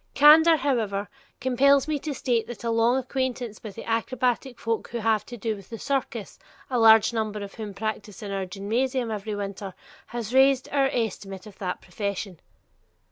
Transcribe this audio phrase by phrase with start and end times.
[0.15, 1.07] Candor, however,
[1.39, 5.37] compels me to state that a long acquaintance with the acrobatic folk who have to
[5.37, 6.39] do with the circus,
[6.71, 9.75] a large number of whom practice in our gymnasium every winter,
[10.07, 12.39] has raised our estimate of that profession.